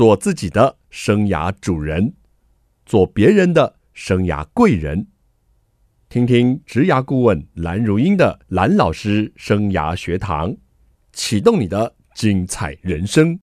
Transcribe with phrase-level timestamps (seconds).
[0.00, 2.14] 做自己的生涯主人，
[2.86, 5.08] 做别人的生涯贵人。
[6.08, 10.56] 听听职涯顾问蓝如英的蓝老师生涯学堂，
[11.12, 13.38] 启动你的精彩人生。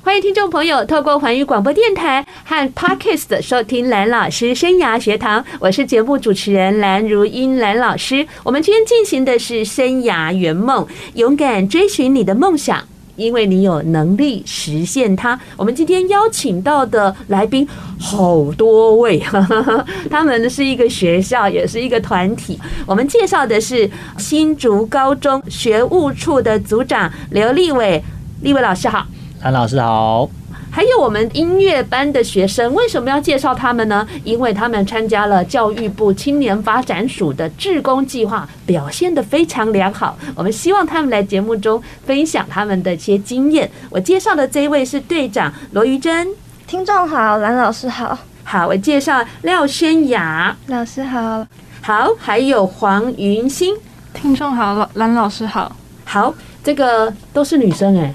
[0.00, 8.24] 欢迎听众朋友透过环宇广播电台和 Podcast 收听蓝老师生涯学堂，我是节目主持人蓝如英蓝老师。
[8.44, 12.86] 我们今天进行的是生涯圆梦，勇敢追寻你的梦想。
[13.16, 15.38] 因为你有能力实现它。
[15.56, 17.66] 我们今天邀请到的来宾
[17.98, 19.18] 好多位，
[20.10, 22.58] 他们是一个学校，也是一个团体。
[22.86, 28.02] 我们介绍的是新竹高中学务处的组长刘立伟，
[28.42, 29.06] 立伟老师好，
[29.40, 30.28] 谭老师好。
[30.76, 34.06] 还有我们音乐班的学生，为什么要介绍他们呢？
[34.24, 40.18] 因为他们参加了教育部青年发展署的志工计划，表现得非常良好。
[40.34, 43.70] 我们希望他们来节目中分享他们的一些经验。
[43.88, 46.28] 我介绍的这一位是队长罗于珍，
[46.66, 48.18] 听众好，蓝老师好。
[48.44, 51.46] 好，我介绍廖轩雅，老师好。
[51.80, 53.74] 好，还有黄云欣，
[54.12, 55.74] 听众好，蓝老师好。
[56.04, 58.14] 好，这个都是女生哎，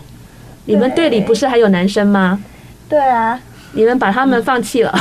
[0.66, 2.40] 你们队里不是还有男生吗？
[2.92, 3.40] 对啊，
[3.72, 4.94] 你们把他们放弃了？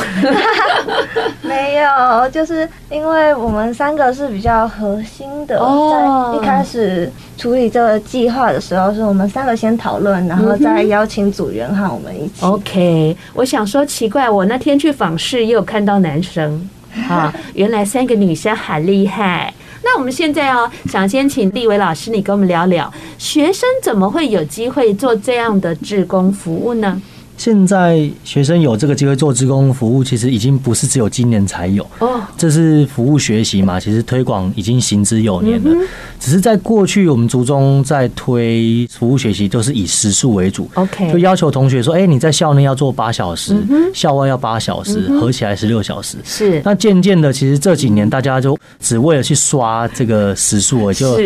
[1.42, 12.46] 没有，就是因为我们三个是比较核心的，在一开始处理这个计划的时候，是我们三个先讨论，然后再邀请组员和我们一起。
[12.46, 16.70] OK，我想说奇怪，我那天去访视也有看到男生
[17.10, 19.52] 啊，原来三个女生很厉害。
[19.82, 27.00] 那我们现在哦，想先请立伟老师，你跟我们聊聊，学生怎么会有机会做这样的志工服务呢？
[27.40, 32.20] 现在学生有这个机会做职工服务，其实已经不是只有今年才有哦。
[32.36, 35.74] 这是服务学习嘛，其实推广已经行之有年了。
[36.18, 43.56] 只是在过去，我们族中在推服务学习都是以时数为主，OK，就要求同学说：“哎，你在校内要做八小时，
[43.94, 46.60] 校外要八小时，合起来十六小时。”是。
[46.62, 51.16] 那渐渐的，其实这几年大家就只为了去刷这个时数，我就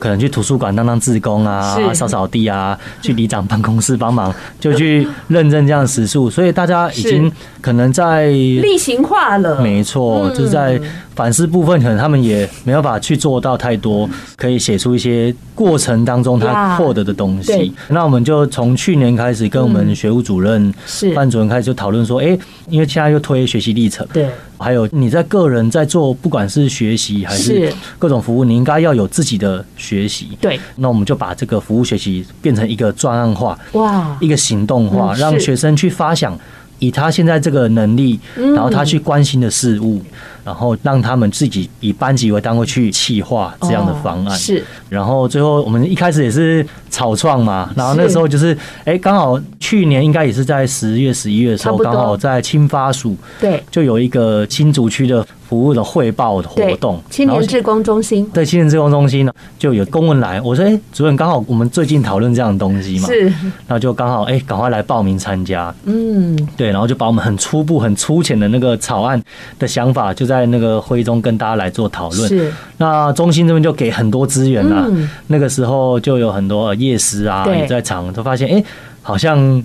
[0.00, 5.59] 可能去图书馆当当志工啊，扫扫地啊，去里长办公室帮忙，就去认真。
[5.66, 9.60] 这样的时数，所以大家已经可能在例行化了。
[9.60, 10.80] 没错，就是在
[11.14, 17.72] 反思部分，可能他们也没有办法去做到太多，可以写出一些过程当中他获得的东西。
[17.88, 20.72] 那我们就从去年开始，跟我们学务主任、
[21.14, 22.38] 班主任开始就讨论说，哎，
[22.68, 24.28] 因为现在又推学习历程，对，
[24.60, 30.36] 还有你在个人在做，不管是学习还是各种服务，你应该要有自己的学习。
[30.40, 36.38] 对，那我们就把这个服务学习变成一个专案化，哇，一个行动化，让学生去发想。
[36.78, 40.02] 以他现在这个能力，然后他去关心的事物，
[40.44, 44.38] 然后让他们自己以班级为单位去企划这样的方案。
[44.38, 55.26] 是，然后最后我们一开始也是草创嘛，然后那时候就是，哎，刚好去年应该也是在十月、十一月的时候，刚好在青发署，对，就有一个青竹区的。
[55.50, 69.20] 服务的汇报的活动，青年志工中心，对，青年志工中心呢，就有公文来，我说，哎、欸，主任，刚好我们最近讨论这样的东西嘛，是，然后就刚好，哎、欸，赶快来报名参加，嗯，对，然后就把我们很初步、很粗浅的那个草案
[69.58, 72.28] 的想法，就在那个会议中跟大家来做讨论。
[72.28, 78.64] 是，那中心这边就给很多资源啦，嗯、那个时候就有很多夜师啊也在场，就发现，哎、欸，
[79.02, 79.62] 好像。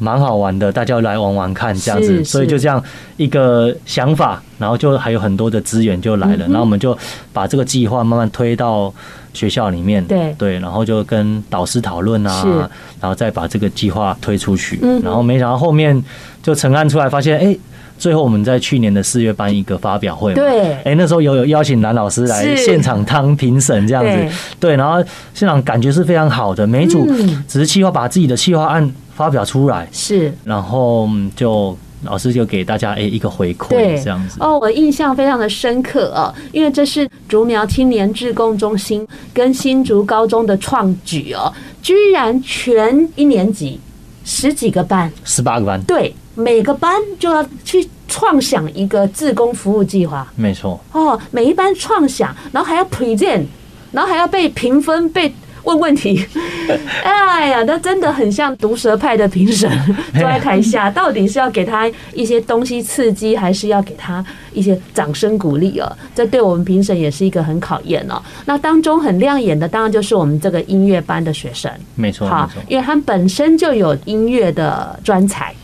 [0.00, 2.80] 蛮好玩的，大家来玩玩看这样子，所以就这样
[3.16, 6.96] 一个想法，然后就还有很多的资源就来了，然后我们就
[7.32, 8.94] 把这个计划慢慢推到
[9.34, 10.32] 学校里面，对。
[10.38, 12.70] 对，然后就跟导师讨论啊，
[13.00, 16.00] 然后再把这个计划推出去，然后没想到后面
[16.44, 17.58] 就成案出来，发现哎，
[17.98, 25.04] 最后我们在去年的四月办一个发表会嘛，对，哎，那时候有有邀请蓝老师来现场当评审这样子，对，然后
[25.34, 27.06] 现场感觉是非常好的，每一组
[27.46, 28.90] 只是计划把自己的计划案。
[29.18, 29.84] 发表出来。
[29.90, 34.36] 是，然后就老师就给大家诶一个回馈，这样子。
[34.38, 39.04] 哦，我印象非常的深刻哦，因为这是竹苗青年志工中心
[39.34, 43.80] 跟新竹高中的创举哦，居然全一年级
[44.24, 53.44] 十几个班，十八个班，对，每个班就要去创想一个自工服务计划，没错哦，每一班创想，然后还要 present，
[53.92, 55.34] 然后还要被评分被。
[55.64, 56.24] 问问题，
[57.04, 59.70] 哎呀，那真的很像毒舌派的评审
[60.14, 64.24] 坐 在台下，到底是要给他一些东西刺激，还是要给他
[64.54, 65.92] 一些掌声鼓励哦？
[66.14, 68.22] 这对我们评审也是一个很考验哦。
[68.46, 75.54] 那当中很亮眼的，当然就是我们这个音乐班的学生，没错，好，因为他们本身就有音乐的专才，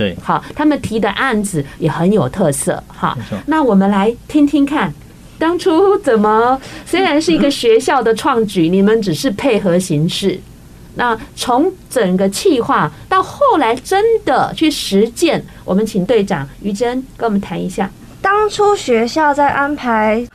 [0.00, 3.14] 对，好，他们提的案子也很有特色，哈，
[3.44, 4.90] 那我们来听听看。
[5.38, 6.58] 当初怎么？
[6.86, 10.40] 虽然是一个学校的创举，你们只是配合形式，
[10.94, 17.90] 那从整个计划到后来真的去实践，我们请队长于真跟我们谈一下。
[18.22, 20.26] 当初学校在安排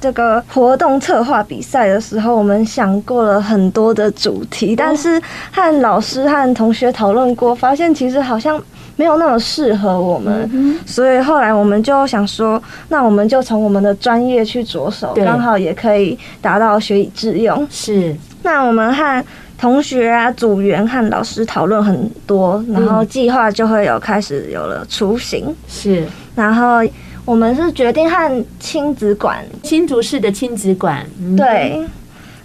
[0.00, 5.20] 这个活动策划比赛的时候，我们想过了很多的主题，但是
[5.52, 8.60] 和老师和同学讨论过，发现其实好像
[8.96, 17.66] 没有那么适合我们，所以后来我们就想说，那我们就从我们的专业去着手，刚好也可以达到学以致用。
[17.70, 19.24] 是，那我们和
[19.58, 25.54] 同学啊、组员和老师讨论很多，然后计划就会有开始有了雏形。
[25.68, 26.80] 是，然后。
[27.24, 31.06] 我们是决定和亲子馆，新竹市的亲子馆，
[31.36, 31.80] 对。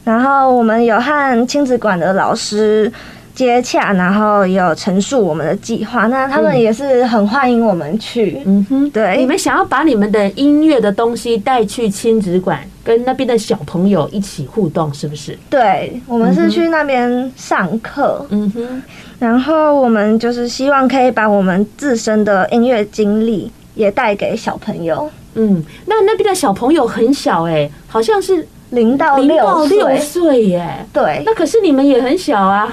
[0.03, 2.89] 然后我们有和亲子馆的老师
[3.37, 6.07] 接洽，然后也有陈述我们的计划。
[6.07, 8.41] 那他们也是很欢迎我们去。
[8.47, 9.15] 嗯哼，对。
[9.17, 15.37] 你们想要把你们的音乐的东西带去亲子馆，跟那边的小朋友一起互动，是不是？
[15.51, 18.25] 对，我们是去那边上课。
[18.29, 18.83] 嗯哼。
[19.19, 23.51] 然后我们就是希望可以把我们自身的音乐经历。
[23.75, 30.45] 也带给小朋友，嗯，那那边的小朋友很小哎、欸，好像是零到六六岁。
[30.45, 32.67] 耶，对，那可是你们也很小啊，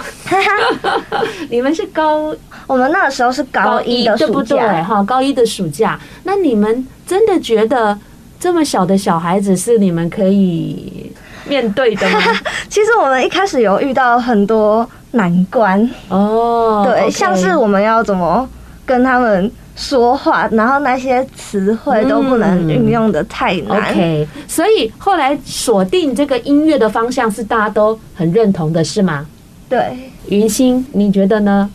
[1.50, 2.34] 你们是高，
[2.66, 4.82] 我们那时候是高一的暑假。
[4.82, 7.98] 哈，高一的暑假，那你们真的觉得
[8.38, 11.12] 这么小的小孩子是你们可以
[11.46, 12.20] 面对的吗？
[12.68, 15.88] 其实我们一开始有遇到很多难关。
[16.08, 18.48] 哦，对、像是我们要怎么
[18.86, 19.50] 跟他们。
[19.76, 23.76] 说话，然后那些词汇都不能运用的太难。
[23.76, 29.26] 嗯、OK，所以后来锁定这个音乐的方向是大家都很认同的，是吗？
[29.68, 29.98] 对，
[30.28, 31.68] 云星，你觉得呢？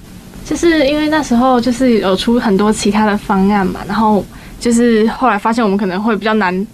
[0.45, 4.23] 就是因为那时候就是有出很多其他的方案嘛，然后
[4.61, 6.65] 就是后来发现我们可能会比较难。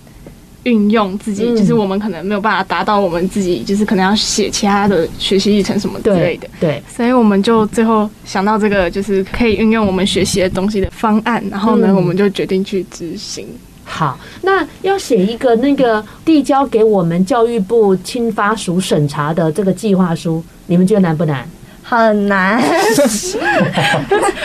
[0.65, 6.47] 运用自己，就是我们可能没有办法达到我们自己，就是可能要写其他的学习历程什么之类的。
[6.59, 13.47] 对，所以我们就最后想到这个，就是可以运用我们学习的东西的方案，然后呢，我们就决定去执行。
[13.83, 21.47] 好，那要写一个那个递交给我们教育部青发署审查的这个计划书，你们觉得难不难？
[21.87, 22.59] 很难，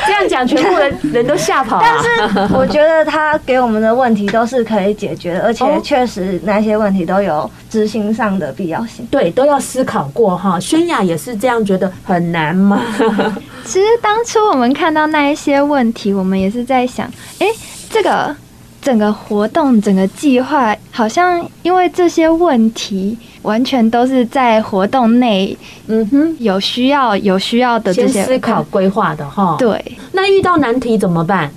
[0.06, 1.82] 这样讲，全部人人都吓跑了。
[1.82, 1.98] 但
[2.28, 9.06] 是我觉得他给我们的问题都是可以解决的，而且确实那些问题都有执行上的必要性。
[9.10, 10.60] 对，都要思考过哈。
[10.60, 12.82] 轩雅也是这样觉得很难吗？
[13.64, 17.46] 其实当初我们看到那一些问题，我们也是在想，哎，
[17.88, 18.37] 这个。
[18.82, 25.56] 整个活动、整个计划，好像因为这些问题，完全都是在活动内，
[25.87, 29.56] 嗯哼，有需要、有需要的这些思考规划的哈。
[29.58, 31.50] 对，那遇到难题怎么办？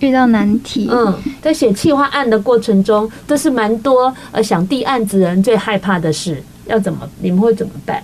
[0.00, 7.08] 遇到难题，嗯，在写企划案的过程中，这是蛮多呃想递案子人最害怕的事，要怎么？
[7.20, 8.02] 你们会怎么办？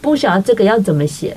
[0.00, 1.36] 不晓得这个要怎么写？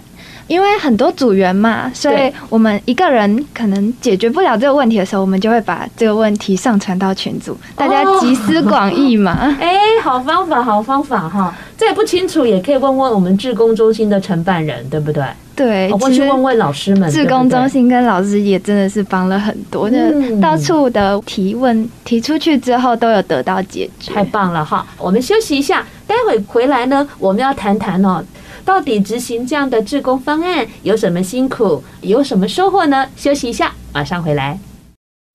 [0.53, 9.31] 因为很多组员嘛，所以我们一个人可能解决不了这个问题的时候，我们就会把这个问题上传到群组，大家集思广益嘛。
[9.59, 11.51] 哎、哦欸，好方法，好方法哈！
[11.75, 15.25] 这也不清楚，也可以问问我们志工中心的承办人，对不对？
[15.55, 17.09] 对，我去问问老师们。
[17.11, 24.85] 志工中心跟老师也真的是帮了很多的，嗯、到处的提问提出去之后都有得到解决，太棒了哈！
[24.97, 28.23] 我们休息一下，待会回来呢，我们要谈谈哦。
[28.65, 33.07] 到底执行这样的志工方案有什么辛苦，有什么收获呢？
[33.15, 34.59] 休息一下，马上回来。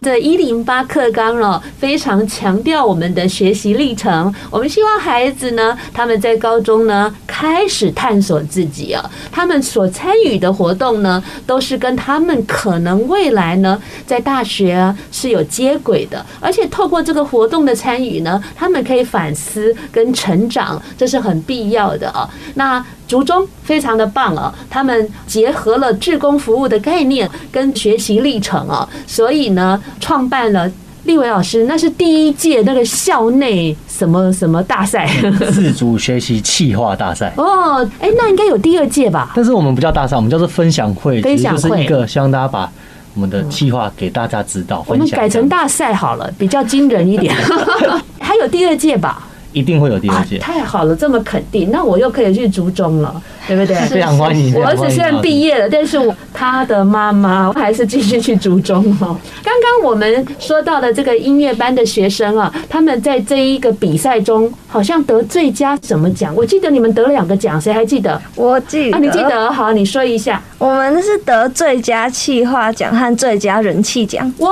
[0.05, 4.33] 这一零八课纲哦，非常强调我们的学习历程。
[4.49, 16.25] 我们希望孩子呢，他们在高中呢开始探索自己啊，他们所参与的活动呢，都是跟他们可能未来呢在大学是有接轨的。
[16.39, 22.31] 而且透过这个活动的参与呢，他们可以反思跟成长，这是很必要的啊。
[22.55, 29.83] 那竹中非常的棒啊，他们结合了志工服务的概念跟学习历程啊，所以呢。
[30.01, 30.71] 创办了
[31.05, 35.07] 立伟老师，那是第一届那个校内什么什么大赛，
[35.53, 37.33] 自主学习企划大赛。
[37.37, 39.33] 哦，哎，那应该有第二届吧？
[39.35, 42.71] 但是我们不叫大赛，我们叫做分享会，分享会就是一个希望大家把
[43.15, 44.83] 我们的计划给大家知道。
[44.89, 47.35] 我们改成大赛好了，比较惊人一点。
[48.19, 49.28] 还有第二届吧？
[49.53, 50.39] 一定会有第二季。
[50.39, 53.23] 太好了，这么肯定，那我又可以去竹中了。
[53.49, 53.75] 对不对？
[53.89, 54.55] 非常欢迎。
[54.55, 59.17] 我儿子虽然毕业了，但是我他的妈妈还是继续去竹中哦。
[59.43, 66.35] 刚刚我们说到的这个音乐班的学生啊，他们在这一个比赛中好像得最佳什么奖？
[66.37, 68.21] 我记得你们得了两个奖，谁还记得？
[68.35, 68.97] 我记得。
[68.97, 69.51] 啊，你记得？
[69.51, 70.41] 好，你说一下。
[70.59, 74.31] 我们是得最佳企划奖和最佳人气奖。
[74.39, 74.51] 哇，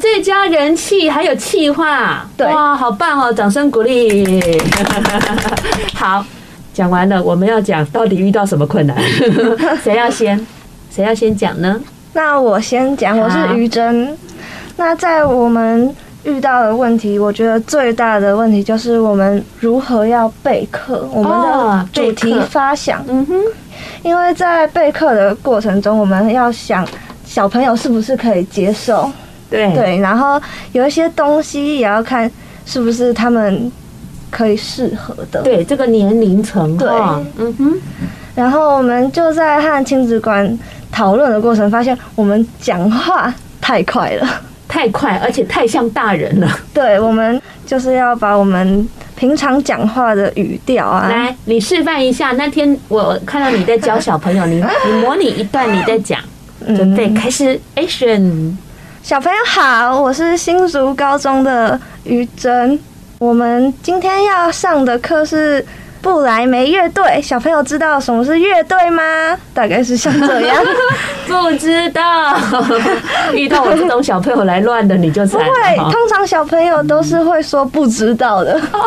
[0.00, 3.32] 最佳人气还有企划，对，哇，好棒哦！
[3.32, 4.42] 掌声鼓励。
[5.94, 6.24] 好。
[6.72, 8.96] 讲完了，我们要讲到底遇到什么困难？
[9.82, 10.46] 谁要先？
[10.90, 11.80] 谁要先讲呢？
[12.14, 14.16] 那我先讲，我是于真。
[14.76, 23.04] 那在我们遇到的问题，我觉得最大的问题就是我们如何要备课，我们的主题发想。
[23.08, 23.34] 嗯哼，
[24.02, 26.86] 因为在备课的过程中，我们要想
[27.24, 29.10] 小朋友是不是可以接受。
[29.50, 30.40] 对对，然后
[30.72, 32.30] 有一些东西也要看
[32.64, 33.70] 是不是他们
[34.32, 35.42] 可以适合的。
[35.42, 36.76] 对，这个年龄层。
[36.76, 36.88] 对，
[37.36, 37.80] 嗯哼。
[38.34, 40.58] 然后我们就在和亲子馆
[40.90, 44.26] 讨论的过程，发现我们讲话太快了，
[44.66, 46.48] 太快，而且太像大人了。
[46.72, 52.32] 对，我们就是要把我们平常讲话的语调啊，来，你示范一下。
[52.32, 56.18] 那天我看到你在教小朋友，你 你模拟一段你在讲，
[56.74, 58.54] 准备开始，Action。
[59.02, 62.80] 小朋友好，我是新竹高中的于真。
[63.22, 65.64] 我们今天要上的课是
[66.02, 67.22] 布莱梅乐队。
[67.22, 69.02] 小朋友知道什么是乐队吗？
[69.54, 70.62] 大概是像这样。
[71.26, 72.36] 不知道。
[73.32, 75.44] 遇到我这种小朋友来乱的，你就不会。
[75.76, 78.52] 通常小朋友都是会说不知道的。
[78.54, 78.80] 哦，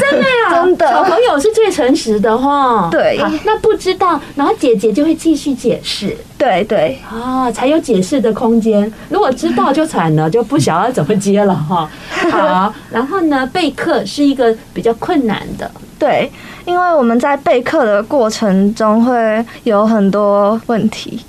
[0.00, 0.86] 真的呀， 真的。
[0.88, 2.88] 小朋友是最诚实的哈。
[2.90, 3.18] 对。
[3.44, 6.16] 那不知道，然后姐姐就会继续解释。
[6.36, 8.92] 对对啊，才有解释的空间。
[9.08, 11.88] 如果知道就惨了，就不晓得怎么接了哈。
[12.30, 15.70] 好，然后呢，备课是一个比较困难的。
[15.98, 16.30] 对，
[16.64, 21.24] 因为我们在备课的过程中会有很多问题。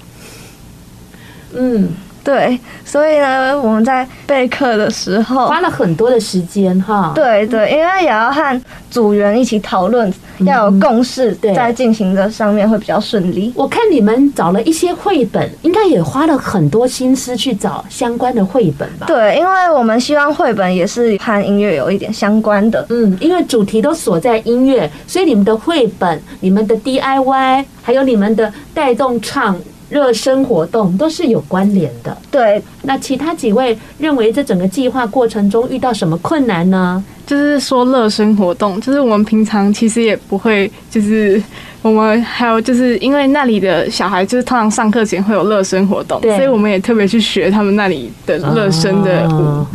[1.54, 1.90] 嗯。
[2.28, 7.14] 对，所以呢，我们在备课的时候花了很多的时间哈。
[7.16, 13.54] 对对，因为也要和组员一起讨论，要有共识，在进行的上面会比较顺利。
[13.56, 19.06] 我看你们找了一些绘本，应该也花了很多心思去找相关的绘本吧？
[19.08, 22.86] 对，因为我们希望绘本也是和音乐有一点相关的。
[22.90, 29.58] 嗯，因为主题都锁在音乐，所以你们的绘本、你们的 DIY，还有你们的带动唱。
[29.90, 32.16] 热身活动都是有关联的。
[32.30, 37.04] 对，那其他几位认为这整个计划过程中遇到什么困难呢？
[37.26, 41.42] 就是说热身活动，就是我们平常其实也不会，就是
[41.82, 49.66] 我们还有就是因为那里的小孩就是通常上课前会有热身活动，所以我们也特别去学他们那里的热身的舞。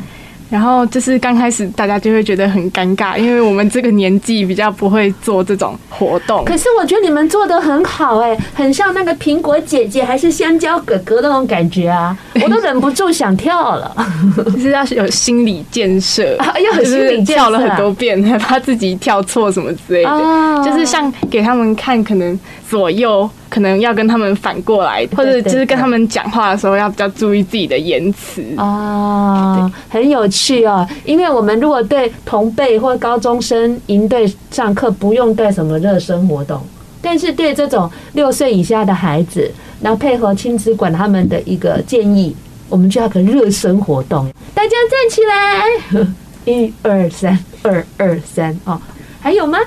[0.53, 6.45] 然后就是刚开始大家就会觉得很尴尬，因为我们这个年纪比较不会做这种活动。
[6.45, 13.97] 可是我觉得你们做的很好哎，很像那个苹果姐姐还是香蕉哥哥那种感觉啊， 我都忍不住想跳了。
[14.53, 20.63] 就是要有心理建设， 要有心理建设，跳了很多遍，害怕自己跳错什么之类的。
[20.63, 22.39] 就是像给他们看，可能
[22.73, 23.29] 左右。
[23.53, 30.89] 可能要跟他们反过来，或者就是跟他们讲话的时候要比较注意自己的言辞啊，很有趣哦。
[31.05, 36.67] 因为我们如果对同辈或高中生营队上课不用带什么热身活动，
[37.03, 39.53] 但是对这种六岁以下的孩子，
[39.83, 42.35] 然后配合亲子馆他们的一个建议，
[42.71, 44.27] 我们就要个热身活动。
[44.55, 46.09] 大家站起来，
[46.51, 48.81] 一二三，二二三哦，
[49.21, 49.59] 还有吗？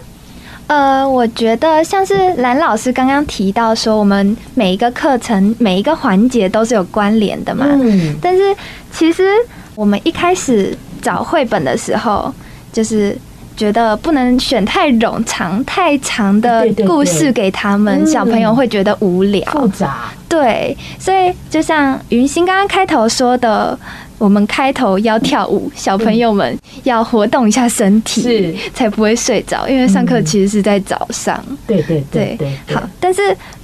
[0.68, 7.68] 呃，我觉得像是蓝老师刚刚提到说，我们每一个课程每一个环节都是有关联的嘛。
[7.70, 8.16] 嗯。
[8.22, 8.56] 但是
[8.92, 9.30] 其实
[9.76, 12.34] 我们一开始找绘本的时候，
[12.74, 13.16] 就是
[13.56, 20.12] 觉得不能选太冗长、太长的故事给他们，小朋友会觉得无聊、复杂。
[20.28, 23.78] 对，所以就像云歆刚刚开头说的。
[24.18, 29.68] 我们开头要跳舞，小朋友们要活动一下身体，是才不会睡着。
[29.68, 31.44] 因为上课其实是在早上。
[31.68, 32.76] 对对对对。
[32.76, 33.22] 好，但是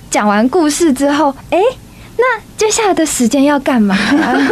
[0.09, 1.59] 讲完故事之后，哎。
[2.21, 3.97] 那接下来的时间要干嘛？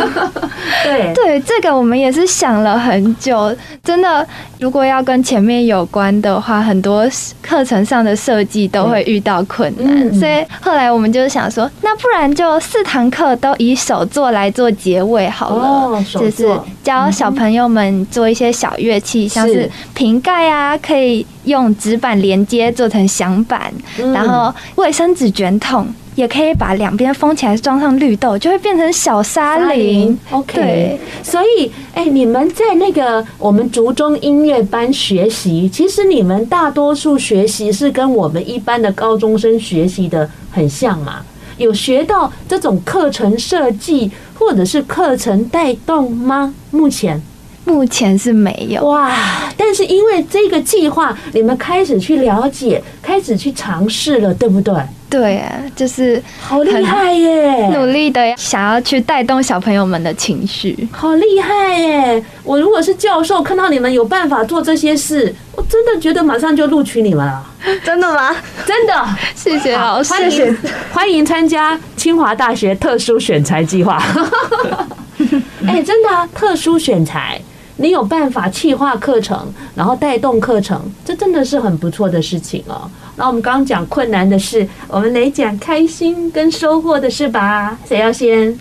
[0.84, 3.56] 对 对，这个我们也是想了很久。
[3.84, 4.28] 真的，
[4.60, 7.08] 如果要跟前面有关的话，很多
[7.44, 10.12] 课程上的设计都会遇到困难。
[10.16, 16.50] 所以后来我们就想说，那不然就四堂课都以手作来做结尾好了，就是
[16.84, 23.72] 教小朋友们做一些小乐器，像是瓶盖啊，可以用纸板连接做成响板，
[24.12, 25.88] 然后卫生纸卷筒。
[26.20, 30.20] 也可以把两边封起来，装上绿豆，就会变成小沙林。
[30.32, 41.22] OK，所以，哎、欸，你们在那个我们竹中音乐班学习，其实你们大多数学习是跟我们一般的高中生学习的很像嘛？
[41.58, 46.54] 有学到这种课程设计或者是课程带动吗？
[46.72, 47.22] 目前，
[47.64, 48.86] 目前是没有。
[48.86, 49.10] 哇！
[49.56, 54.74] 但是因为这个计划，你们开始去了解，开始去尝试了，对不对？
[55.10, 57.68] 对啊，就是好厉害耶！
[57.70, 62.24] 努力的想要去带动小朋友们的情绪，好厉害耶！
[62.44, 67.44] 我如果是教授，看到你们有办法做这些事，我真的觉得马上就录取你们了。
[67.84, 68.36] 真的吗？
[68.68, 68.94] 真的，
[69.36, 70.58] 谢谢老师，欢迎
[70.92, 74.00] 欢迎参加清华大学特殊选材计划。
[75.66, 77.42] 哎、欸，真的啊，特殊选材。
[77.82, 82.92] 你有办法企划课程，然后带动课程，这真的是很不错的事情哦。
[83.20, 87.78] 那我们刚刚讲困难的事，我们来讲开心跟收获的事吧。
[87.86, 88.58] 谁要先？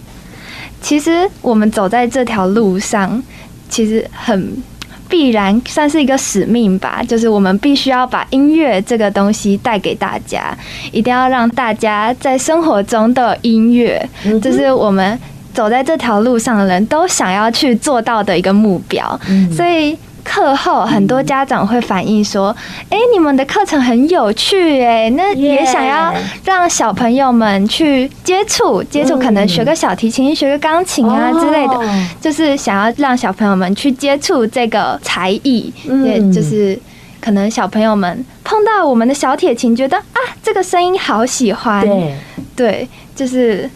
[0.83, 3.23] 其实我们走在这条路上，
[3.71, 4.61] 其实很
[5.09, 10.53] 必然算是一个使命吧，就是我们必须要把音乐这个东西带给大家，
[10.91, 14.09] 一定要让大家在生活中都有音乐，
[14.43, 15.19] 这是我们。
[15.55, 19.19] 走在这条路上的人都想要去做到的一个目标，
[19.51, 19.97] 所以
[20.29, 22.55] 课后很多家长会反映说
[22.91, 26.13] ：“哎，你们的课程很有趣，哎，那也想要
[26.45, 31.81] 让小朋友们去接触接触，可能学个小提琴、学个钢琴啊之类的，
[32.21, 35.73] 就是想要让小朋友们去接触这个才艺，
[36.05, 36.79] 也就是
[37.21, 42.17] 可能小朋友们碰到我们的小铁琴，觉得啊，这个声音好喜欢，对，
[42.55, 43.69] 对，就是。”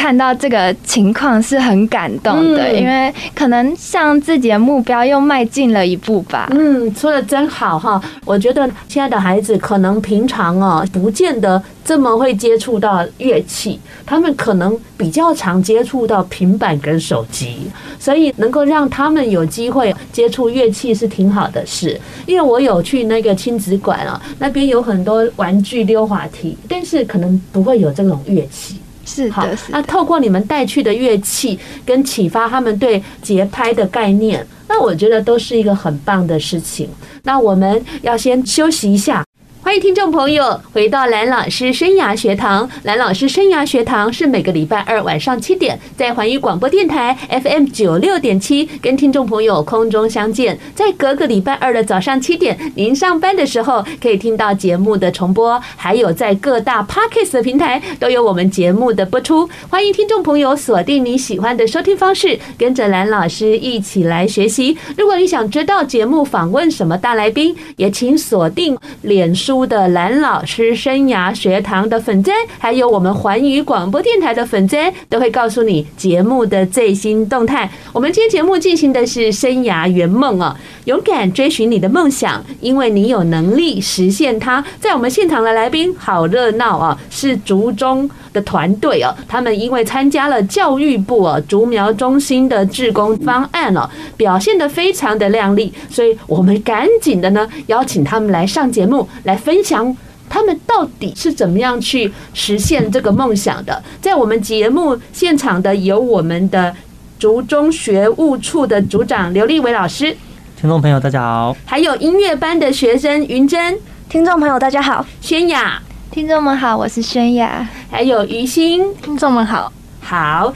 [0.00, 6.48] 看到这个情况是很感动的，因为可能向自己的目标又迈进了一步吧。
[6.52, 8.02] 嗯，说的真好哈！
[8.24, 22.00] 我觉得亲爱的孩子可能平常哦，不见得这么会接触到乐器，他们可能比较常接触到平板跟手机，所以能够让他们有机会接触乐器是挺好的事。
[22.24, 28.79] 因为我有去那个亲子馆啊，那边有很多玩具溜滑梯，但是可能不会有这种乐器。
[29.04, 36.88] 是的，好，那透过你们带去的乐器跟启发他们对节拍的概念，那我觉得都是一个很棒的事情。
[37.22, 39.24] 那我们要先休息一下。
[39.62, 42.68] 欢迎听众朋友回到蓝老师生涯学堂。
[42.84, 50.58] 蓝老师生涯学堂是每个礼拜二晚上七点在环宇广播电台 FM 九六点七跟听众朋友空中相见。
[50.74, 59.48] 在隔个礼拜二的早上七点，您上班的时候可以听到节目的重播，还有在各大 Podcast 的平台都有我们节目的播出。
[59.68, 64.76] 欢迎听众朋友锁定你喜欢的收听方式，跟着蓝老师一起来学习。
[64.96, 69.49] 如果你想知道节目访问什么大来宾，也请锁定脸书。
[69.50, 77.68] 书的蓝老师生涯学堂的粉针，还有我们环宇广播电台的粉针，都会告诉你节目的最新动态。
[77.92, 84.64] 我们今天节目进行的是生涯圆梦啊，勇敢追寻你的梦想，因为你有能力实现它。
[84.78, 99.36] 在我们现场的来宾好热闹啊，是竹中的团队哦，他们因为参加了教育部哦竹苗中心的志工方案哦，表现得非常的亮丽，所以我们赶紧的呢邀请他们来上节目来。
[99.40, 99.96] 分享
[100.28, 103.82] 他们到底是怎么样去实现这个梦想的。
[104.02, 106.72] 在我们节目现场的有我们的
[107.18, 110.14] 竹中学务处的组长刘立伟老师，
[110.60, 113.78] 听众朋友大家好；还有音乐班的学生云珍，
[114.10, 119.72] 听众朋友大家好；轩雅，听众们好，我是轩雅；还有于心，听众们好。
[120.00, 120.52] 好，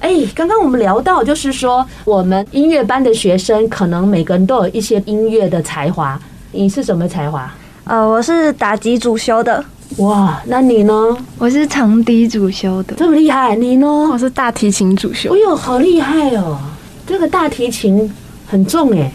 [0.00, 6.20] 哎，刚刚我们聊到，就是说我们音乐班的学生可能每个人都有一些音乐的才华，
[6.52, 7.50] 你是什么才华？
[7.84, 9.64] 呃，我是打击主修的。
[9.96, 11.16] 哇，那你呢？
[11.38, 12.94] 我是长笛主修的。
[12.94, 13.86] 这么厉害，你呢？
[13.86, 15.34] 我是大提琴主修。
[15.34, 16.58] 哎呦，好厉害哦！
[17.06, 18.12] 这个大提琴
[18.46, 19.10] 很重哎。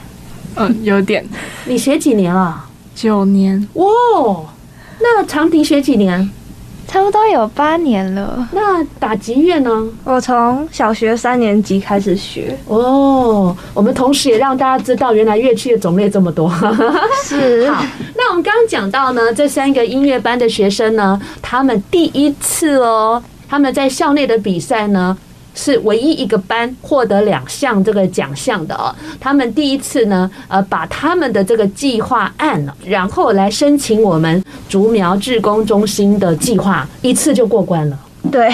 [0.55, 1.23] 嗯，有点。
[1.65, 2.65] 你学几年了？
[2.95, 3.67] 九年。
[3.73, 3.85] 哇，
[5.03, 6.31] 那长笛学几年？
[6.87, 8.47] 差不多有八年了。
[8.53, 9.83] 那打击乐呢？
[10.03, 12.57] 我从小学三年级开始学。
[12.67, 16.49] 哦，我们同时也让大家知道，原来乐器的种类这么多。
[17.23, 17.67] 是。
[17.71, 17.83] 好，
[18.15, 25.17] 那我们刚刚讲到呢，这三个音乐班的学生呢，他们第一次哦，他们在校内的比赛呢。
[25.55, 28.93] 是唯一一个班获得两项这个奖项的哦。
[29.19, 37.99] 他们第一次呢，呃，把他们的这个计划案，然后来申请我们竹苗志工中心的计划，一次就过关了。
[38.31, 38.49] 对，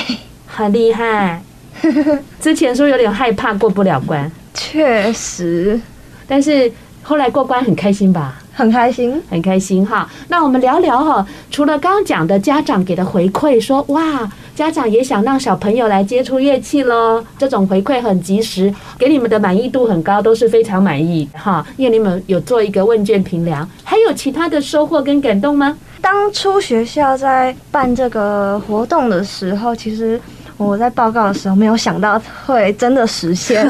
[0.45, 1.41] 很厉害。
[2.41, 5.79] 之前说有点害怕过不了关，确实，
[6.27, 6.69] 但是
[7.09, 8.35] 后来过关很开心吧？
[8.53, 10.07] 很开心，很开心哈。
[10.27, 14.31] 那我们聊聊哈，除了刚刚讲的家长给的回馈，说哇。
[14.55, 21.65] 家长也想让小朋友来接触乐器喽，这种回馈很及时，给你们的满意度很高，都是非常满意哈。
[21.77, 25.75] 因为你们有做一个问卷评量，还有其他的收获跟感动吗？
[26.01, 30.19] 当初学校在办这个活动的时候，其实
[30.59, 33.67] 我在报告的时候没有想到会真的实现，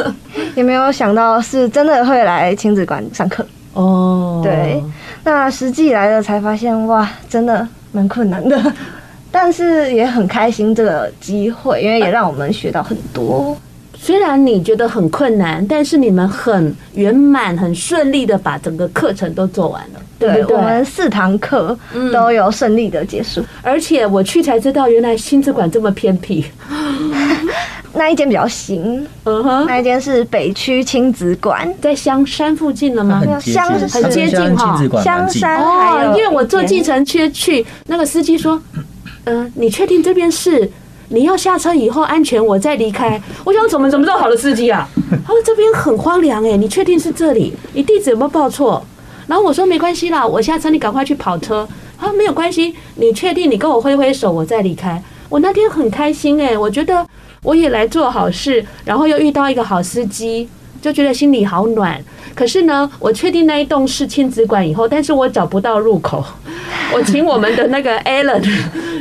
[0.56, 4.40] 也没有想到是真的会来亲子馆上课哦。
[4.42, 4.82] 对，
[5.22, 7.68] 那实际来了才发现，哇，真的。
[7.92, 8.56] 蛮困难的，
[9.32, 13.56] 但是也很开心这个机会，因为也让我们学到很多。
[14.02, 20.00] 虽然你觉得很困难，但是你们很圆满、很顺利的把整个课程都做完了。
[20.18, 21.78] 对，对，对，我们四堂课
[22.10, 23.42] 都有顺利的结束。
[23.42, 26.44] 嗯，而且我去才知道，原来亲子馆这么偏僻。
[27.92, 33.22] 那一间比较新，嗯哼，那一间是北区亲子馆，在香山附近了吗？
[33.38, 36.14] 香很接近哈，香山哦。
[36.16, 38.60] 因为我坐计程车去，那个司机说，
[39.24, 40.70] 嗯、呃，你确定这边是？
[41.12, 43.20] 你要下车以后安全，我再离开。
[43.44, 44.88] 我想怎么怎么这么好的司机啊？
[45.26, 47.52] 他说这边很荒凉哎，你确定是这里？
[47.72, 48.80] 你地址有没有报错？
[49.26, 51.68] 然后我说没关系啦，我下车你赶快去跑车。
[51.98, 53.50] 他说没有关系，你确定？
[53.50, 55.02] 你跟我挥挥手，我再离开。
[55.28, 57.04] 我那天很开心哎，我觉得
[57.42, 60.48] 我也来做好事，然后又遇到一个好司机，
[60.80, 62.02] 就觉得心里好暖。
[62.34, 66.24] 可是呢，我确定那一栋是亲子馆以后，但是我找不到入口。
[66.94, 68.42] 我请我们的那个 Alan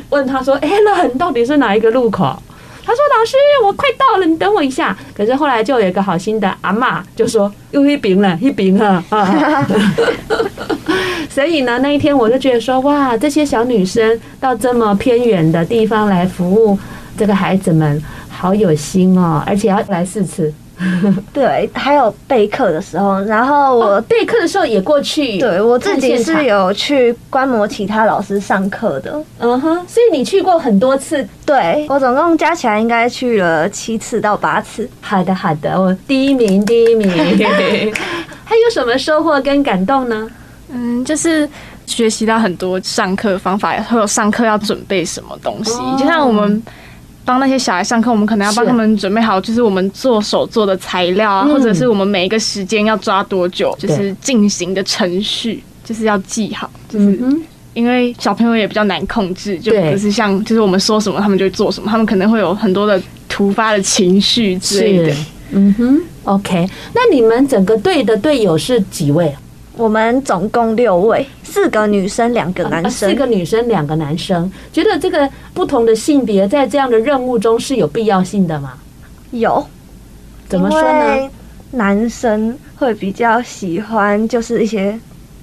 [0.10, 2.26] 问他说：“Alan 到底是哪一个路口？”
[2.86, 9.66] 他说：“老师，我快到了，你等我一下。”可是后来就有一个好心的阿嬷就说：“又一饼了，一饼了啊！”
[11.30, 16.78] 所以呢，那一天我就觉得说：“哇，这些小女生到这么偏远的地方来服务
[17.18, 20.52] 这个孩子们，好有心哦，而且要来四次。”
[21.34, 25.38] 对，还有备课的时候，然后我备课的时候也过去。
[25.38, 29.22] 对，我自己是有去观摩其他老师上课的。
[29.40, 31.28] 嗯哼，所以你去过很多次。
[31.46, 34.90] 对，我总共加起来应该去了七次到八次。
[35.02, 37.10] 好的，好的，我第一名，第一名。
[38.46, 40.28] 还有什么收获跟感动呢？
[40.72, 41.48] 嗯，就是
[41.86, 46.64] 学习到很多上课方法，还有上课要准备什么东西，就像我们。
[47.30, 56.68] 帮那些小孩上课，我们可能要帮他们准备好，就是我们做手做的材料啊，或者是我们每一个时间要抓多久，就是进行的程序，就是要记好。
[56.90, 57.20] 就是
[57.76, 65.16] 因为小朋友也比较难控制，就不是像就是我们说什么他们就做什么，他们可能会有很多的突发的情绪之类的。
[65.52, 69.32] 嗯哼，OK，那你们整个队的队友是几位？
[69.80, 72.92] 我们总共六位，四个女生，两个男生。
[72.92, 74.52] 四个女生，两个男生。
[74.74, 78.74] 觉得这个不同的性别在这样的任务中是有必要性的吗？
[79.32, 79.66] 有。
[80.50, 81.30] 怎么说呢？
[81.72, 85.00] 男生会比较喜欢，就是一些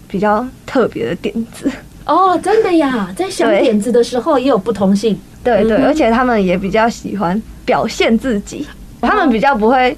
[0.06, 1.72] 比较特别的点子。
[2.04, 5.18] 哦，真的呀，在想点子的时候也有不同性。
[5.42, 8.66] 对对，而且他们也比较喜欢表现自己，
[9.00, 9.96] 他们比较不会。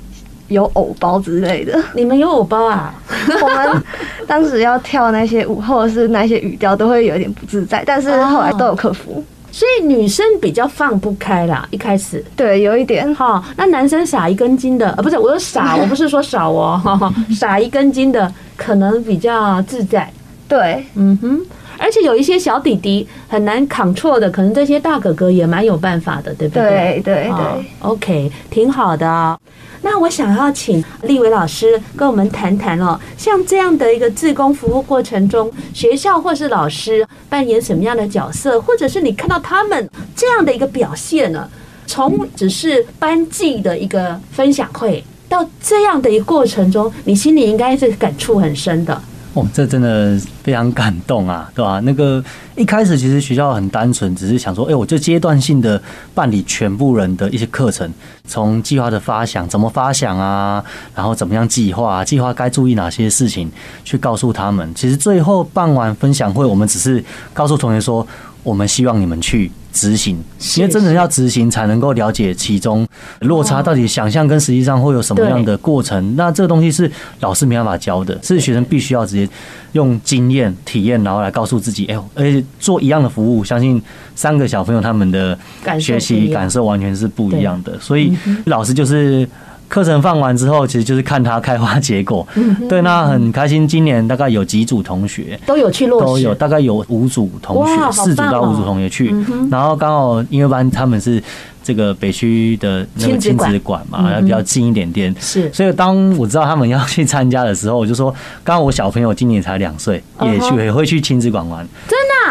[0.49, 2.95] 有偶包之类的， 你们有偶包啊？
[3.43, 3.83] 我们
[4.27, 9.23] 当时要跳那些舞，或者是那些语调，都会有点不自在，但是后来都有克服。
[9.51, 12.23] 所以女生比较放不开啦，一开始。
[12.37, 13.43] 对，有一点哈。
[13.57, 20.09] 那男生撒一根筋的，呃，不是，我说撒，我不是说少哦，撒一根筋的可能比较自在。
[20.47, 21.41] 对，嗯哼。
[21.89, 27.01] 而且有一些小弟弟很难 control 的，可能这些大哥哥也蛮有办法的，对不对？
[27.03, 27.67] 对对对。
[27.79, 29.41] OK，挺好的。
[29.81, 41.49] 那我想要请立伟老师跟我们谈谈哦，像这样的一个自工服务过程中，学校或是老师扮演什么样的角色，或者是你看到他们这样的一个表现呢？
[41.87, 49.01] 从只是班级的一个分享会，到这样的一个过程中，你心里应该是感触很深的。
[49.35, 51.79] 哦，这真的非常感动啊，对吧？
[51.81, 52.23] 那个
[52.57, 55.81] 一开始其实学校很单纯，只是想说，哎，我就阶段性的
[56.15, 57.89] 办理全部人的一些课程，
[58.27, 60.65] 从计划的发想，怎么发想啊，
[60.95, 63.51] 然后怎么样计划，计划该注意哪些事情，
[63.85, 64.75] 去告诉他们。
[64.75, 68.05] 其实最后办完分享会，我们只是告诉同学说，
[68.43, 69.53] 我们希望你们去。
[69.79, 70.17] 执行，
[70.57, 72.85] 因为真的要执行才能够了解其中
[73.21, 76.17] 落差到底，想象跟实际上会有什么样的过程。
[76.17, 79.29] 那这个东西是老师没办法教的，是学生必须要直接
[79.73, 83.81] 用经验体验，然后来告诉自己，哎，而且做一样的服务，相信
[84.17, 85.39] 三个小朋友他们的
[85.79, 87.79] 学习感受完全是不一样的。
[87.79, 88.13] 所以
[88.47, 89.29] 老师就是。
[89.69, 92.27] 课程放完之后，其实就是看他开花结果。
[92.35, 93.69] 嗯对，那很开心。
[93.69, 99.15] 今年大概有几组同学都有去落，都有大概有五组同学，四组到五组同学去。
[99.51, 101.23] 然后刚好音乐班他们是
[101.63, 105.15] 这个北区的那个亲子馆嘛，比较近一点点。
[105.21, 111.67] 是，所以当我知道他们要去参加的时候，我就说，刚好我小朋友今年才两岁，也去也会去亲子馆玩。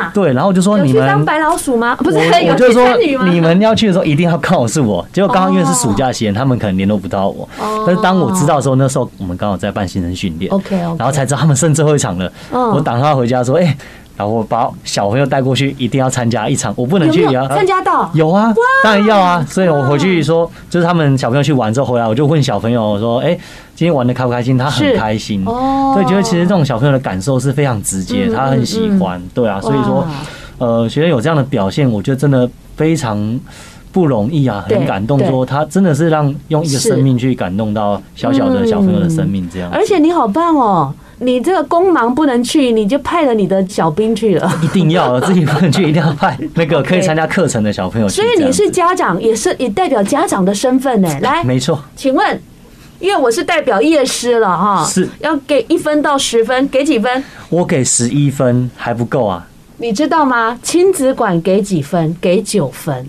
[0.07, 0.11] 啊？
[0.13, 1.95] 对，然后我就说你们当白老鼠吗？
[1.97, 5.05] 不是，我就说你们要去的时候一定要告诉我。
[5.11, 7.47] 结果刚刚因为是暑假期间，他们可能联络不到我。
[7.85, 12.31] 但是当我知道的时候，那时候我们刚好在办新人训练，OK，然后才知道他们剩最后一场了。
[12.51, 13.77] 我打电话回家说，哎。
[14.17, 18.09] 然后把小朋友带过去，一定要参加一场，我不能去也要参加到。
[18.15, 18.53] 有啊，
[18.83, 19.45] 当然要啊。
[19.47, 23.37] 所以我回去说，就是他们小朋友去玩之后回来，我就问小朋友说：“哎，
[23.75, 25.45] 今天玩的开不开心？”他很开心。
[25.45, 29.21] 所以，觉得其实这种小朋友的感受是非常直接，他很喜欢。
[29.33, 30.05] 对啊，所以说，
[30.57, 33.39] 呃，学生有这样的表现，我觉得真的非常
[33.91, 35.19] 不容易啊，很感动。
[35.27, 39.69] 说他真的是让用一个生命去感动到小小的小朋友的生命，这样。
[39.71, 44.51] 而且你好棒哦，你这个工忙不能去，你就派了你的小兵去了。
[44.61, 48.21] 一定要自己不能去，一定要派那个可以参加课程的小朋友去。
[48.21, 51.09] 所以你是家长，也是也代表家长的身份呢。
[51.21, 52.41] 来，没错，请问。
[52.99, 57.23] 因为我是代表夜师了哈，是要给一分到十分，给几分？
[57.49, 59.47] 我给十一分还不够啊！
[59.77, 60.57] 你知道吗？
[60.63, 62.17] 亲子馆给几分？
[62.19, 63.07] 给九分。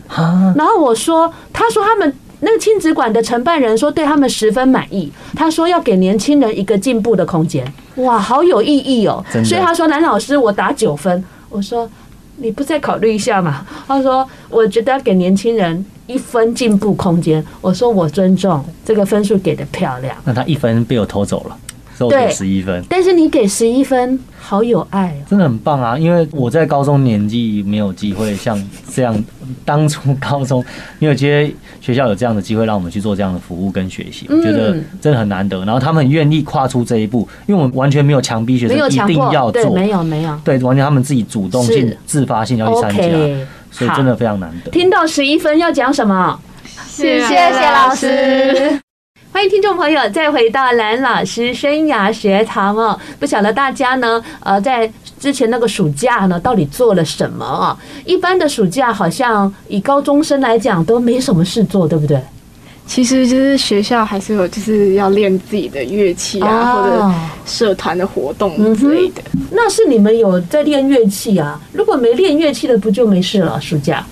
[0.54, 7.64] 然后我说，他说他们那个亲子馆的承办人说对他们十分满意，他说要给年轻人一个进步的空间。
[7.96, 9.24] 哇，好有意义哦！
[9.44, 11.24] 所以他说蓝老师，我打九分。
[11.48, 11.90] 我说
[12.36, 13.66] 你不再考虑一下嘛？
[13.86, 15.84] 他说我觉得要给年轻人。
[16.08, 20.16] 一分进步空间，我说我尊重这个分数给的漂亮。
[20.24, 21.56] 那他一分被我偷走了，
[22.04, 22.84] 我给十一分。
[22.88, 25.98] 但是你给十一分，好有爱哦，真的很棒啊！
[25.98, 29.24] 因为我在高中年纪没有机会像这样，
[29.64, 30.64] 当初高中
[30.98, 35.64] 因为这些学校有这样的机会让我们去做这样的服务跟学习，我觉得真的很难得。
[35.64, 43.02] 然后他们愿意跨出这一步，因为我们完全没有强逼学生一定要做，没有没有，对，完全他们自己主动性、自发性要去参加。
[43.70, 44.70] 所以真的非常难得。
[44.70, 46.40] 听到十一分要讲什么？
[46.88, 48.87] 谢谢谢老师。
[49.38, 52.98] 欢迎听众朋友再回到蓝老师生涯学堂哦。
[53.20, 57.78] 不晓得大家呢，呃，在之前那个暑假呢，到底做了什么啊？
[58.04, 62.20] 一般的暑假好像以高中生来讲都没什么事做，对不对？
[62.84, 67.08] 其实就是学校还是有，就是要练自己的乐器啊，或者
[67.46, 69.22] 社团的活动之类的。
[69.52, 71.60] 那是你们有在练乐器啊？
[71.72, 73.60] 如果没练乐器的，不就没事了？
[73.60, 74.04] 暑假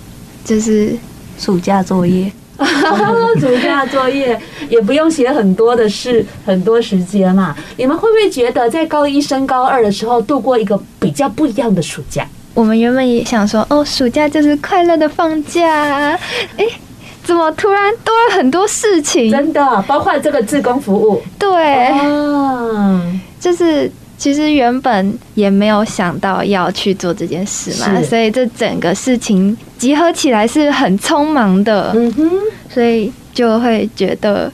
[0.45, 0.97] 就是
[1.37, 2.31] 暑假作业，
[3.41, 7.55] 暑假作业也不用写很多的事，很多时间嘛。
[7.77, 12.27] 你们会不会觉得在高一升高二的时候度过一个比较不一样的暑假？
[12.55, 16.19] 我们原本也想说，哦，暑假就是快乐的放假，
[16.57, 16.67] 哎。
[17.27, 19.29] 怎么突然多了很多事情？
[19.33, 21.21] 真的，包括这个志工服务。
[21.37, 21.93] 对，
[23.41, 31.93] 就是其实原本也没有想到要去做这件事嘛，所以这整个事情集合起来是很匆忙的。
[31.95, 32.31] 嗯哼，
[32.73, 34.51] 所以就会觉得，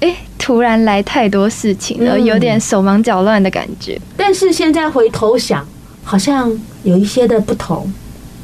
[0.00, 3.98] 哎，突然来太多事情了，有点手忙脚乱的感觉。
[4.16, 5.66] 但是现在回头想，
[6.04, 7.90] 好像有一些的不同。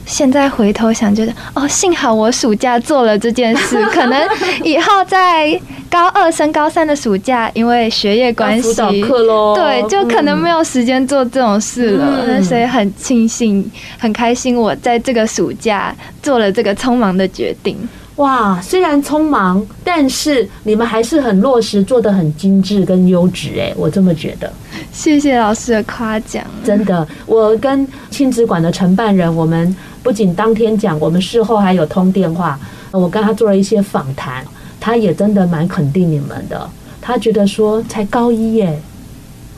[0.06, 4.28] 现在回头想，觉得哦，幸好我暑假做了这件事， 可能
[4.62, 5.58] 以后在
[5.90, 12.24] 高二升高三的暑假，因为学业关系，对，就可能没有时间做这种事了。
[12.26, 17.76] 嗯、所以很庆幸，很开心，我在这个暑假做了这个匆忙的决定。
[18.16, 23.50] 哇，虽然匆忙，但是你们还是很落实，做的很精致跟优质。
[23.58, 24.52] 哎，我这么觉得。
[24.92, 26.44] 谢谢老师的夸奖。
[26.64, 32.56] 真的，我跟亲子馆的承办人，我们不仅当天讲，我们事后还有通电话。
[32.92, 34.44] 我跟他做了一些访谈，
[34.78, 36.70] 他也真的蛮肯定你们的。
[37.00, 38.80] 他觉得说，才高一耶，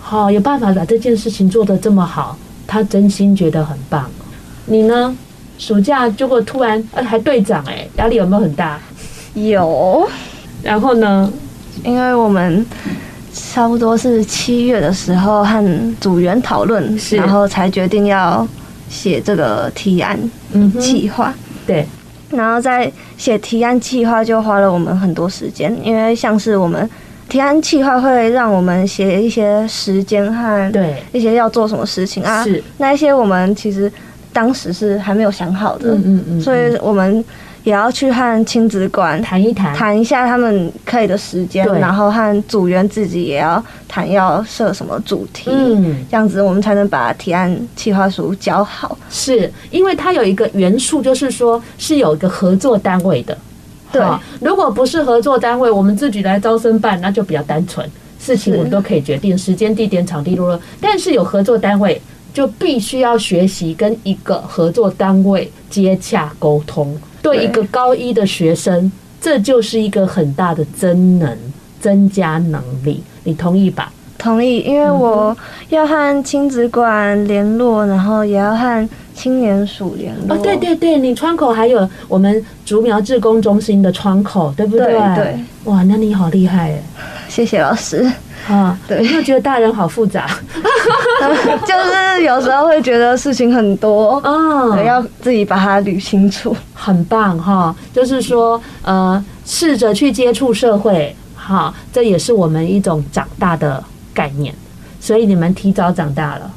[0.00, 4.08] 好有办法把这件事情做得这么好，他真心觉得很棒。
[4.64, 5.14] 你呢？
[5.58, 8.78] 暑假结果突然，呃，还队长哎，压力有没有很大？
[9.34, 10.08] 有。
[10.62, 11.32] 然后呢？
[11.84, 12.64] 因为我们
[13.32, 18.46] 差不多是七月的时候和组员讨论，然后才决定要
[18.88, 20.18] 写这个提案
[20.80, 21.34] 计划。
[21.66, 21.86] 对。
[22.30, 26.88] 然后在写提案计划就花了我们很多时间，因为像是我们
[27.28, 33.90] 提案计划会让我们写一些时间和对一些要做什么事情啊，是那一些我们其实。
[34.32, 37.24] 当时是还没有想好的，嗯嗯嗯，所以我们
[37.66, 48.96] 也要去和亲子馆谈一谈，谈一下他们可以的时间，然后和组员自己也要谈要设什么主题，嗯，这样子我们才能把提案计划书交好。
[49.10, 53.36] 是因为它有一个元素，就是说是有一个合作单位的，
[53.90, 54.00] 对，
[54.40, 57.84] 如果不是合作单位，我们自己来招生办，那就比较单纯，
[58.20, 60.60] 事情我们都可以决定时间、地点、场地、路了。
[60.80, 62.00] 但是有合作单位。
[62.36, 66.94] 就必须要学习跟一个合作单位接洽沟通，
[67.34, 71.36] 对一个高一的学生，这就是一个很大的增能、
[71.80, 73.02] 增加能力。
[73.24, 73.92] 你同意吧？
[74.18, 75.36] 同意，因为我
[75.68, 80.34] 要和亲子馆联络，然后也要和青年署联络。
[80.34, 84.86] 哦，对对对，你窗口还有我们竹苗志工中心的窗口，对不对？
[84.86, 85.38] 对，对。
[85.64, 86.82] 哇，那你好厉害哎！
[87.28, 88.10] 谢谢老师。
[88.48, 90.26] 啊，对，有没有觉得大人好复杂？
[91.66, 96.54] 就是有时候会觉得事情很多，嗯，要自己把它捋清楚。
[96.74, 104.54] 很棒哈，就是说，呃，试着去接触社会，哈，这也是我们一种长大的概念。
[105.00, 106.50] 所以你们提早长大了，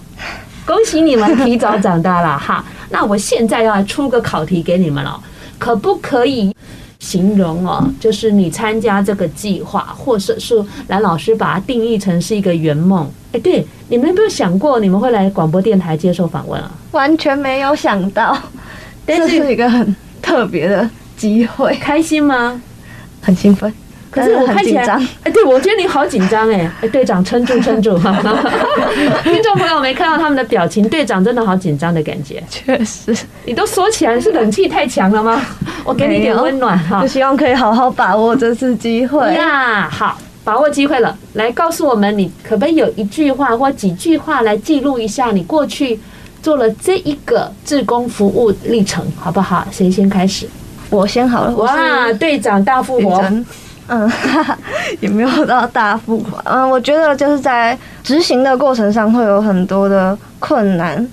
[0.66, 2.64] 恭喜你们提早长大了哈。
[2.90, 5.20] 那我现在要来出个考题给你们了，
[5.58, 6.54] 可不可以
[7.00, 7.92] 形容哦？
[8.00, 13.10] 就是你参加这个计划，或者是蓝老师把它定义成是一个圆梦？
[13.32, 16.72] 哎，对，你们有没有想过你们会来广播电台接受访问啊？
[16.92, 18.38] 完全没有想到，
[19.08, 22.62] 这是一个很特别的机会，开心吗？
[23.22, 23.74] 很兴奋。
[24.12, 24.84] 可是我看起来，
[25.24, 28.12] 哎，对，我觉得你好紧张哎，哎，队长撑住撑住哈！
[29.24, 32.44] 听众朋友没看到他们的表情，队长真的好紧张的感觉。
[32.50, 35.42] 确实，你都说起来，是冷气太强了吗？
[35.84, 37.02] 我给你点温暖哈。
[37.02, 39.34] 就希望可以好好把握这次机会。
[39.34, 46.00] 呀，好，把握机会了，来告诉我们，你可不可以有一句话或几句话来记录一下你过去
[46.42, 49.68] 做了这一个志工服务历程，好不好？
[49.72, 50.48] 谁先开始？
[50.90, 51.52] 我先好了。
[51.56, 53.24] 哇，队长大富活。
[53.90, 54.58] 嗯，哈哈，
[55.00, 56.42] 也没有到大富华。
[56.46, 61.06] 嗯，我觉得就是在执行的过程上会有很多的困难，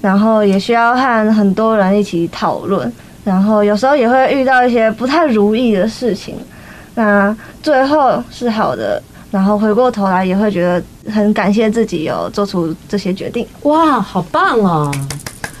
[0.00, 2.92] 然后也需要和很多人一起讨论，
[3.22, 6.36] 然后有时候也会遇到一些不太如意的事情。
[6.96, 13.46] 那最后是好的，然后回过头来也会觉得很感谢自己有做出这些决定。
[13.62, 14.92] 哇，好棒哦！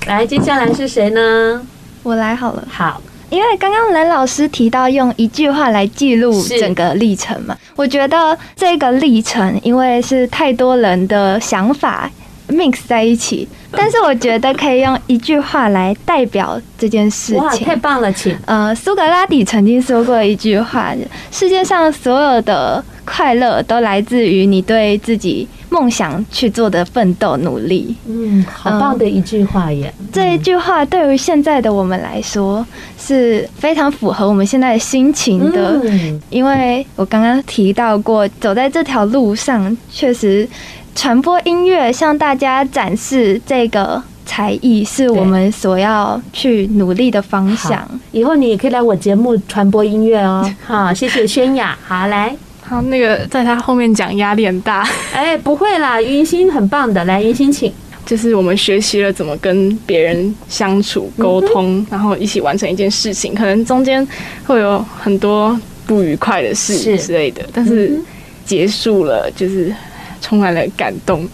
[0.06, 1.62] 来，接下来是谁呢？
[2.02, 2.62] 我来好了。
[2.68, 3.00] 好。
[3.34, 12.08] 因为刚刚蓝老师提到用一句话来记录整个历程嘛，我觉得这个历程因为是太多人的想法
[12.48, 17.42] mix 在一起，但是我觉得可以用一句话来代表这件事情。
[17.42, 18.36] 哇，太棒了，请。
[18.46, 20.94] 呃，苏格拉底曾经说过一句话：
[21.32, 25.48] 世界上所有的快乐都来自于你对自己。
[25.74, 29.92] 梦想去做的奋斗努力，嗯，好棒的一句话耶！
[29.98, 32.64] 嗯、这一句话对于现在的我们来说
[32.96, 40.48] 是非常符合我们现在的心情的，嗯、因为我刚刚提到过，走在这条路上，确实
[40.94, 47.84] 传播音乐向大家展示这个才艺，是我们所要去努力的方向。
[48.12, 50.48] 以后你也可以来我节目传播音乐哦。
[50.64, 52.36] 好，谢谢轩雅，好来。
[52.66, 57.72] 好，那个在他后面讲压力很大， 哎，不会啦，云心很棒的，来，云心请。
[58.06, 64.06] 就是我们学习了怎么跟别人相处、沟通，然后一起完成一件事情，可能中间
[64.46, 67.98] 会有很多不愉快的事之类的，但是
[68.44, 69.74] 结束了就是
[70.20, 71.26] 充满了感动。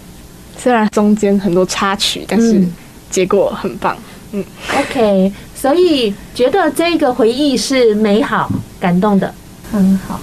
[0.56, 2.62] 虽然中间很多插曲，但是
[3.08, 3.96] 结果很棒。
[4.30, 4.44] 嗯
[4.78, 9.34] ，OK，所以觉得这个回忆是美好、感动的，
[9.72, 10.20] 很好。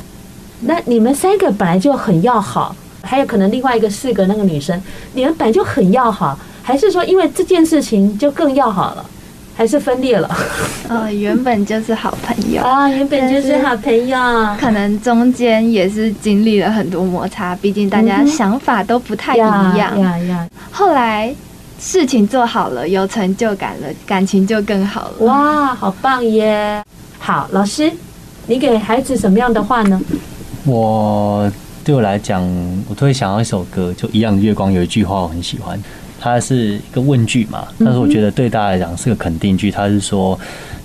[0.62, 4.82] 那你们三个本来就很要好，还有可能另外一个四个那个女生，
[5.14, 9.06] 你们本来就很要好，还是说因为这件事情就更要好了，
[9.56, 10.30] 还是分裂了？
[10.90, 14.18] 呃，原本就是好朋友 啊，原本就是好朋友，
[14.60, 19.78] 可能中间也是经历了很多摩擦，毕竟大家想法都不太一样。
[19.78, 20.50] 呀 呀、嗯！
[20.72, 21.34] 后来
[21.80, 25.26] 事情做好了，有成就感了，感情就更好了。
[25.26, 26.84] 哇，好棒耶！
[27.20, 27.92] 好，老师，
[28.48, 30.02] 你给孩子什么样的话呢？
[30.68, 31.52] 我
[31.84, 32.44] 对我来讲，
[32.90, 35.82] 我特别想要一首歌，就《一样的月光》，有一句话我很喜欢，
[36.20, 40.40] 它是一个问句嘛，但是我觉得对大家来讲是个肯定句，它是说。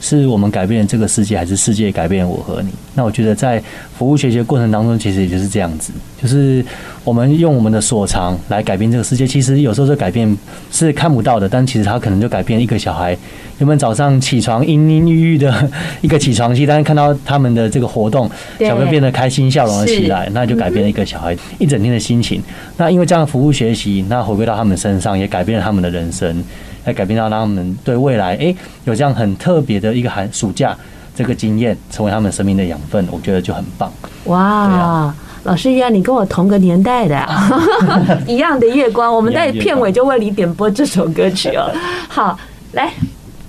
[0.05, 2.73] 是我们改变了这个世界，还是世界改变了我和你？
[2.95, 3.63] 那我觉得在
[3.97, 6.65] 服务学习的过程当中，其实也就是这样子，就是
[7.05, 9.27] 我们用我们的所长来改变这个世界。
[9.27, 10.37] 其实有时候这改变
[10.71, 13.17] 是看不到的，但其实他可能就改变一个小孩。
[13.59, 18.29] 原本早上起床阴阴郁郁的一个起床气，但是看到他们的这个活动，
[18.59, 22.43] 小朋友变得开心笑容了起来，那就改变了一个小孩一整天的心情。
[22.77, 26.43] 那因为这样服务学习，那回归到他们身上，也改变了他们的人生。
[26.85, 28.53] 也改变到让他们对未来，哎，
[28.87, 30.77] 有这样很特别的一个寒暑假
[31.15, 33.93] 这个经验，成为他们生命的养分，我觉得就很棒。
[34.25, 37.51] 哇，啊、老师一样，你跟我同个年代的啊，
[38.27, 41.71] 一样的月光，我们在片尾就为你点播这首歌曲哦。
[42.09, 42.39] 好，
[42.73, 42.93] 来，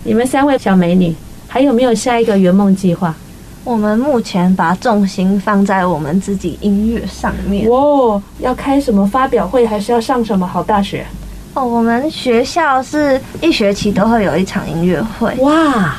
[0.03, 1.15] 你们三位小美女，
[1.47, 3.13] 还有没有下一个圆梦计划？
[3.63, 7.65] 我们目前把重心放在我们自己音乐上面。
[7.69, 11.05] 哦，要开什么发表会，还是要上什么好大学？
[11.53, 15.95] 哦，我们学校是一学期都会有一场音乐会哇，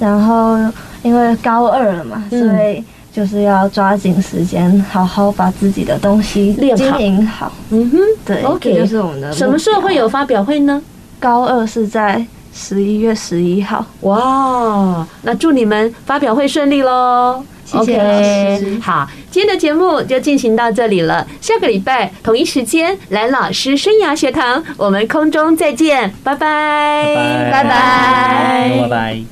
[0.00, 0.56] 然后
[1.02, 7.50] 因为高二了嘛，嗯、所以就是要抓紧时间，好好把自己的东西练经营好。
[7.70, 9.32] 嗯哼，对，OK，就是我们的。
[9.32, 10.80] 什么时候会有发表会呢？
[11.20, 13.84] 高二是在十一月十一号。
[14.02, 17.42] 哇，那祝你们发表会顺利喽！
[17.64, 18.78] 谢谢老师。
[18.80, 21.26] 好，今天的节目就进行到这里了。
[21.40, 28.80] 下个礼拜同一时间，蓝老师生涯学堂，我们空中再见，拜拜，拜拜，拜拜。
[28.82, 29.28] 拜拜。